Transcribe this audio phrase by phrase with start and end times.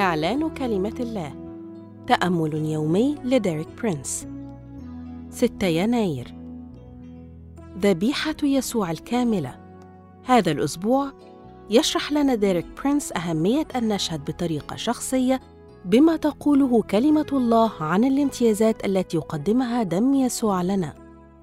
[0.00, 1.32] إعلان كلمة الله.
[2.06, 4.26] تأمل يومي لديريك برينس.
[5.30, 6.34] 6 يناير.
[7.78, 9.60] ذبيحة يسوع الكاملة.
[10.24, 11.12] هذا الأسبوع
[11.70, 15.40] يشرح لنا ديريك برينس أهمية أن نشهد بطريقة شخصية
[15.84, 20.94] بما تقوله كلمة الله عن الامتيازات التي يقدمها دم يسوع لنا.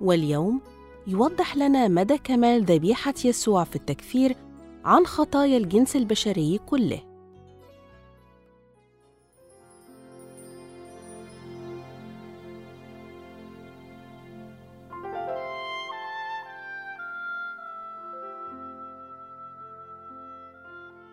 [0.01, 0.61] واليوم
[1.07, 4.35] يوضح لنا مدى كمال ذبيحة يسوع في التكفير
[4.85, 6.99] عن خطايا الجنس البشري كله.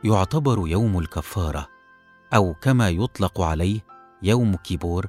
[0.05, 1.69] يعتبر يوم الكفارة
[2.35, 3.81] أو كما يطلق عليه
[4.23, 5.07] يوم كيبور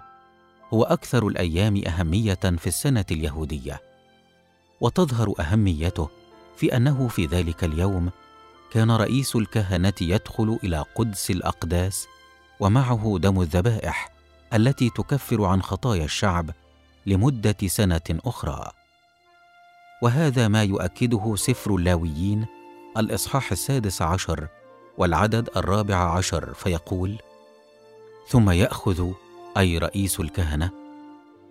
[0.73, 3.81] هو أكثر الأيام أهمية في السنة اليهودية.
[4.81, 6.09] وتظهر أهميته
[6.57, 8.09] في أنه في ذلك اليوم
[8.71, 12.07] كان رئيس الكهنة يدخل إلى قدس الأقداس
[12.59, 14.09] ومعه دم الذبائح
[14.53, 16.51] التي تكفر عن خطايا الشعب
[17.05, 18.71] لمدة سنة أخرى.
[20.01, 22.45] وهذا ما يؤكده سفر اللاويين
[22.97, 24.47] الإصحاح السادس عشر
[24.97, 27.15] والعدد الرابع عشر فيقول
[28.27, 29.11] ثم يأخذ
[29.57, 30.71] أي رئيس الكهنة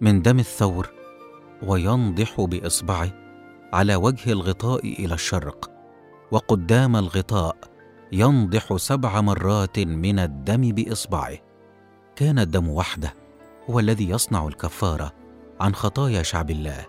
[0.01, 0.91] من دم الثور
[1.63, 3.11] وينضح بإصبعه
[3.73, 5.71] على وجه الغطاء إلى الشرق
[6.31, 7.57] وقدام الغطاء
[8.13, 11.39] ينضح سبع مرات من الدم بإصبعه.
[12.17, 13.15] كان الدم وحده
[13.71, 15.13] هو الذي يصنع الكفارة
[15.61, 16.87] عن خطايا شعب الله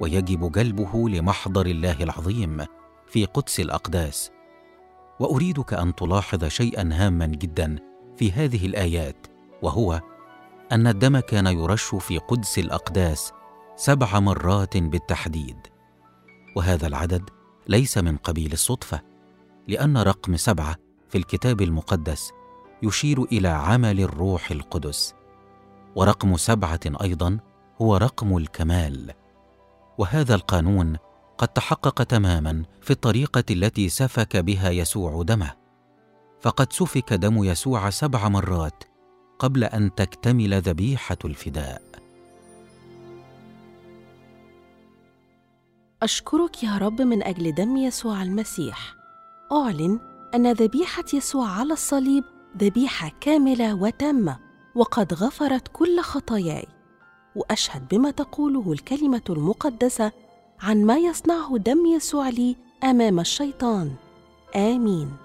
[0.00, 2.64] ويجب جلبه لمحضر الله العظيم
[3.06, 4.30] في قدس الأقداس.
[5.22, 7.78] وأريدك أن تلاحظ شيئا هاما جدا
[8.16, 9.26] في هذه الآيات
[9.62, 10.00] وهو
[10.72, 13.32] أن الدم كان يرش في قدس الأقداس
[13.76, 15.56] سبع مرات بالتحديد.
[16.56, 17.30] وهذا العدد
[17.68, 19.00] ليس من قبيل الصدفة
[19.68, 20.76] لأن رقم سبعة
[21.08, 22.32] في الكتاب المقدس
[22.82, 25.14] يشير إلى عمل الروح القدس
[25.96, 27.38] ورقم سبعة أيضا
[27.82, 29.12] هو رقم الكمال.
[29.98, 30.96] وهذا القانون
[31.42, 35.52] قد تحقق تماما في الطريقة التي سفك بها يسوع دمه.
[36.40, 38.84] فقد سفك دم يسوع سبع مرات
[39.38, 41.82] قبل أن تكتمل ذبيحة الفداء.
[46.02, 48.94] أشكرك يا رب من أجل دم يسوع المسيح.
[49.52, 50.00] أعلن
[50.34, 52.24] أن ذبيحة يسوع على الصليب
[52.58, 54.38] ذبيحة كاملة وتامة
[54.74, 56.66] وقد غفرت كل خطاياي.
[57.36, 60.12] وأشهد بما تقوله الكلمة المقدسة
[60.62, 63.94] عن ما يصنعه دم يسوع لي أمام الشيطان.
[64.56, 65.16] آمين.